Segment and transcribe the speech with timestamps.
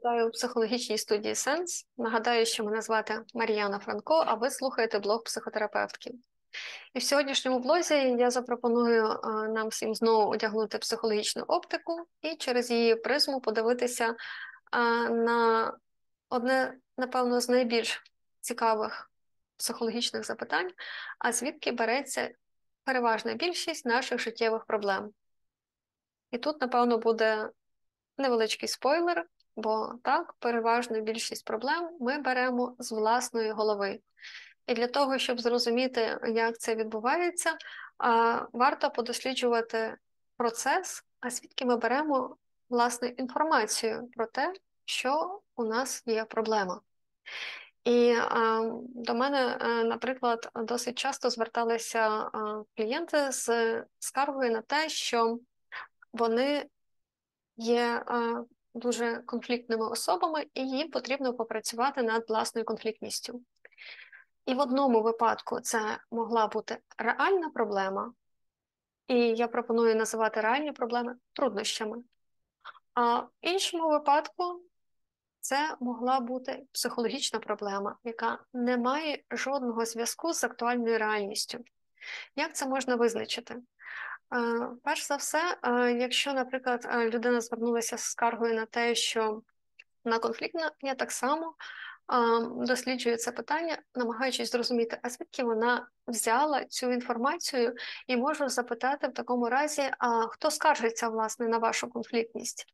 [0.00, 1.86] Вітаю у психологічній студії Сенс.
[1.96, 6.14] Нагадаю, що мене звати Мар'яна Франко, а ви слухаєте блог психотерапевтків.
[6.94, 9.20] І в сьогоднішньому блозі я запропоную
[9.54, 14.14] нам всім знову одягнути психологічну оптику і через її призму подивитися
[15.10, 15.72] на
[16.28, 18.02] одне, напевно, з найбільш
[18.40, 19.10] цікавих
[19.56, 20.70] психологічних запитань,
[21.18, 22.30] а звідки береться
[22.84, 25.10] переважна більшість наших життєвих проблем.
[26.30, 27.50] І тут, напевно, буде
[28.18, 29.26] невеличкий спойлер,
[29.60, 34.00] бо так, переважну більшість проблем ми беремо з власної голови.
[34.66, 37.56] І для того, щоб зрозуміти, як це відбувається,
[38.52, 39.96] варто подосліджувати
[40.36, 42.36] процес, а звідки ми беремо
[42.68, 44.54] власне інформацію про те,
[44.84, 46.80] що у нас є проблема.
[47.84, 53.48] І а, до мене, наприклад, досить часто зверталися а, клієнти з
[53.98, 55.38] скаргою на те, що
[56.12, 56.66] вони
[57.56, 58.04] є
[58.74, 63.42] дуже конфліктними особами, і їм потрібно попрацювати над власною конфліктністю.
[64.46, 68.12] І в одному випадку це могла бути реальна проблема,
[69.06, 71.96] і я пропоную називати реальні проблеми труднощами.
[72.94, 74.62] А в іншому випадку
[75.40, 81.58] це могла бути психологічна проблема, яка не має жодного зв'язку з актуальною реальністю.
[82.36, 83.56] Як це можна визначити?
[84.84, 85.56] Перш за все,
[85.98, 89.42] якщо, наприклад, людина звернулася з скаргою на те, що
[90.04, 91.54] вона конфліктна, я так само
[92.56, 97.74] досліджую це питання, намагаючись зрозуміти, а звідки вона взяла цю інформацію,
[98.06, 102.66] і можу запитати в такому разі, а хто скаржиться власне на вашу конфліктність?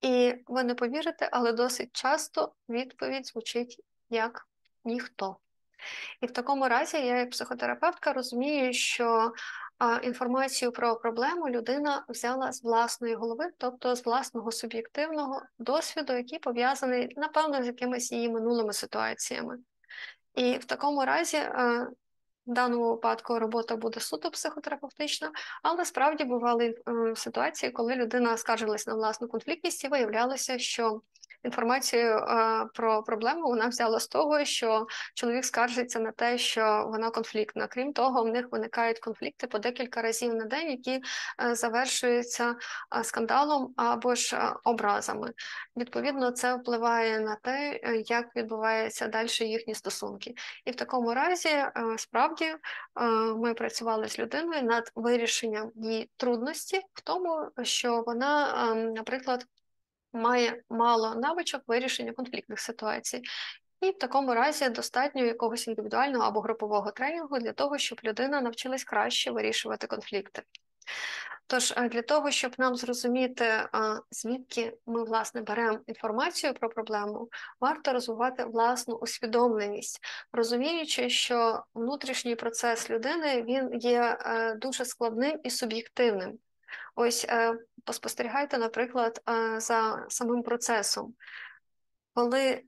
[0.00, 4.48] І ви не повірите, але досить часто відповідь звучить як
[4.84, 5.36] ніхто.
[6.20, 9.32] І в такому разі я, як психотерапевтка, розумію, що
[10.02, 17.12] інформацію про проблему людина взяла з власної голови, тобто з власного суб'єктивного досвіду, який пов'язаний,
[17.16, 19.58] напевно, з якимись її минулими ситуаціями.
[20.34, 21.38] І в такому разі.
[22.46, 25.30] В даному випадку робота буде суто психотерапевтична,
[25.62, 31.00] але справді бували е, ситуації, коли людина скаржилась на власну конфліктність і виявлялося, що
[31.44, 37.10] інформацію е, про проблему вона взяла з того, що чоловік скаржиться на те, що вона
[37.10, 37.66] конфліктна.
[37.66, 41.00] Крім того, в них виникають конфлікти по декілька разів на день, які
[41.42, 42.56] е, завершуються
[42.96, 45.32] е, скандалом або ж образами.
[45.76, 50.34] Відповідно, це впливає на те, як відбуваються далі їхні стосунки.
[50.64, 51.64] І в такому разі
[51.96, 52.54] справді
[53.36, 59.46] ми працювали з людиною над вирішенням її трудності в тому, що вона, наприклад,
[60.16, 63.22] має мало навичок вирішення конфліктних ситуацій.
[63.80, 68.84] І в такому разі достатньо якогось індивідуального або групового тренінгу для того, щоб людина навчилась
[68.84, 70.42] краще вирішувати конфлікти.
[71.46, 73.68] Тож, е, для того, щоб нам зрозуміти, е,
[74.10, 77.28] звідки ми власне беремо інформацію про проблему,
[77.60, 80.00] варто розвивати власну усвідомленість,
[80.32, 86.38] розуміючи, що внутрішній процес людини він є е, дуже складним і суб'єктивним.
[86.94, 87.26] Ось
[87.84, 89.22] поспостерігайте, наприклад,
[89.56, 91.14] за самим процесом.
[92.14, 92.62] Коли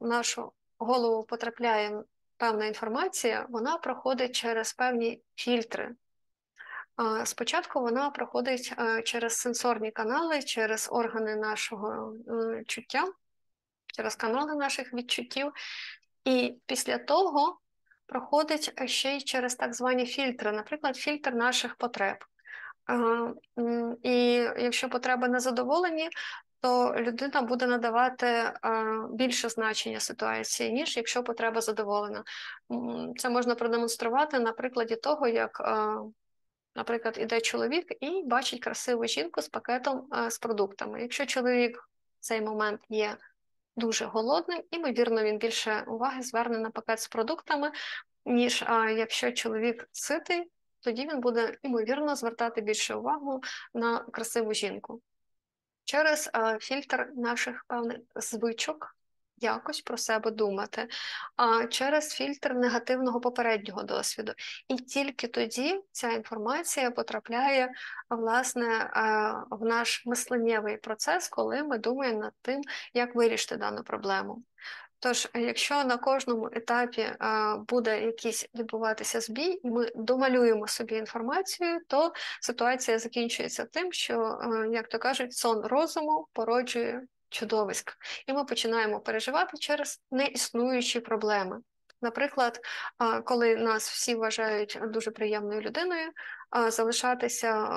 [0.00, 2.02] в нашу голову потрапляє
[2.36, 5.94] певна інформація, вона проходить через певні фільтри.
[7.24, 8.74] Спочатку вона проходить
[9.04, 13.04] через сенсорні канали, через органи нашого е, чуття,
[13.86, 15.52] через канали наших відчуттів,
[16.24, 17.58] і після того
[18.06, 22.16] проходить ще й через так звані фільтри, наприклад, фільтр наших потреб.
[24.02, 24.14] І
[24.58, 26.08] якщо потреби не задоволені,
[26.60, 28.52] то людина буде надавати
[29.10, 32.24] більше значення ситуації, ніж якщо потреба задоволена.
[33.16, 35.62] Це можна продемонструвати на прикладі того, як,
[36.74, 41.02] наприклад, іде чоловік і бачить красиву жінку з пакетом з продуктами.
[41.02, 41.88] Якщо чоловік
[42.20, 43.16] в цей момент є
[43.76, 47.70] дуже голодним, імовірно, він більше уваги зверне на пакет з продуктами,
[48.24, 48.64] ніж
[48.96, 50.50] якщо чоловік ситий
[50.80, 53.40] тоді він буде ймовірно звертати більше увагу
[53.74, 55.02] на красиву жінку.
[55.84, 58.96] Через е, фільтр наших певних звичок
[59.40, 60.88] якось про себе думати,
[61.36, 64.32] а через фільтр негативного попереднього досвіду.
[64.68, 67.72] І тільки тоді ця інформація потрапляє
[68.10, 68.90] власне е,
[69.50, 72.62] в наш мисленнєвий процес, коли ми думаємо над тим,
[72.94, 74.42] як вирішити дану проблему.
[75.02, 81.80] Тож, якщо на кожному етапі а, буде якийсь відбуватися збій, і ми домалюємо собі інформацію,
[81.86, 88.44] то ситуація закінчується тим, що, а, як то кажуть, сон розуму породжує чудовиськ, і ми
[88.44, 91.60] починаємо переживати через неіснуючі проблеми.
[92.02, 92.60] Наприклад,
[93.24, 96.10] коли нас всі вважають дуже приємною людиною,
[96.68, 97.68] залишатися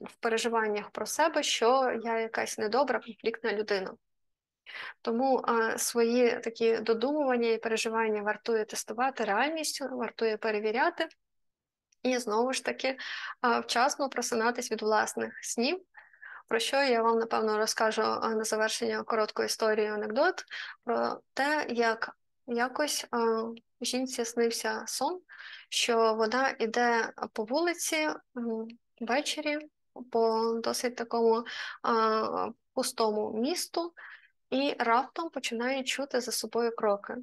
[0.00, 3.94] в переживаннях про себе, що я якась недобра, конфліктна людина.
[5.02, 11.08] Тому а, свої такі додумування і переживання вартує тестувати реальністю, вартує перевіряти,
[12.02, 12.98] і знову ж таки
[13.40, 15.82] а, вчасно просинатись від власних снів.
[16.48, 20.44] Про що я вам напевно розкажу на завершення короткої історії анекдот
[20.84, 22.16] про те, як
[22.46, 23.42] якось а,
[23.80, 25.20] жінці снився сон,
[25.68, 28.08] що вона йде по вулиці
[29.00, 29.58] ввечері
[30.10, 31.44] по досить такому
[31.82, 33.92] а, пустому місту,
[34.52, 37.14] і раптом починає чути за собою кроки.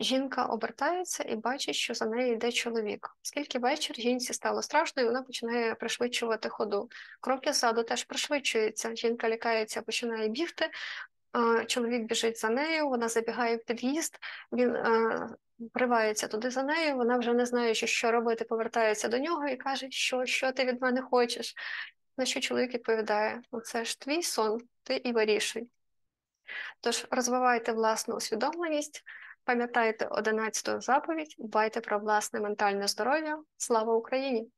[0.00, 3.16] Жінка обертається і бачить, що за нею йде чоловік.
[3.24, 6.90] Оскільки вечір жінці стало страшно, і вона починає пришвидшувати ходу.
[7.20, 8.94] Кроки ззаду теж пришвидшуються.
[8.94, 10.70] Жінка лякається, починає бігти.
[11.66, 14.18] Чоловік біжить за нею, вона забігає в під'їзд,
[14.52, 14.76] він
[15.74, 16.96] вривається туди за нею.
[16.96, 20.82] Вона вже не знає, що робити, повертається до нього і каже, що що ти від
[20.82, 21.54] мене хочеш.
[22.16, 25.68] На що чоловік відповідає: це ж твій сон, ти і вирішуй.
[26.80, 29.02] Тож розвивайте власну усвідомленість,
[29.44, 33.42] пам'ятайте одинадцяту заповідь, дбайте про власне ментальне здоров'я.
[33.56, 34.50] Слава Україні!